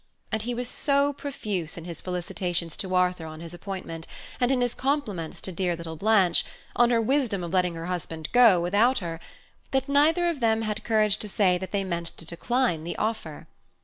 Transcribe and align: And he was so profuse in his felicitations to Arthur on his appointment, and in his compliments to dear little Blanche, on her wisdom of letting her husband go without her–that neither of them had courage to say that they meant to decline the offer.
And 0.31 0.41
he 0.41 0.55
was 0.55 0.67
so 0.67 1.13
profuse 1.13 1.77
in 1.77 1.85
his 1.85 2.01
felicitations 2.01 2.75
to 2.77 2.95
Arthur 2.95 3.27
on 3.27 3.39
his 3.39 3.53
appointment, 3.53 4.07
and 4.39 4.49
in 4.49 4.61
his 4.61 4.73
compliments 4.73 5.39
to 5.41 5.51
dear 5.51 5.75
little 5.75 5.95
Blanche, 5.95 6.43
on 6.75 6.89
her 6.89 6.99
wisdom 6.99 7.43
of 7.43 7.53
letting 7.53 7.75
her 7.75 7.85
husband 7.85 8.27
go 8.31 8.59
without 8.59 8.97
her–that 8.97 9.87
neither 9.87 10.27
of 10.27 10.39
them 10.39 10.63
had 10.63 10.83
courage 10.83 11.17
to 11.17 11.27
say 11.29 11.59
that 11.59 11.71
they 11.71 11.83
meant 11.83 12.07
to 12.17 12.25
decline 12.25 12.83
the 12.83 12.95
offer. 12.97 13.45